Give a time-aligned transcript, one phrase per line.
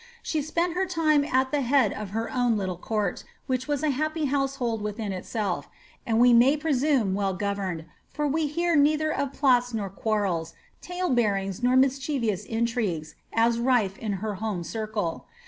[0.23, 3.91] She •pent her time at the head of her own little court, which was a
[3.91, 5.69] happy hooschold within itself,
[6.07, 11.09] and we may presume well governed, for we hear Dfither of plots nor quarrels, tale
[11.11, 15.27] bearings nor mischievous intrigues, as nir in her home circle.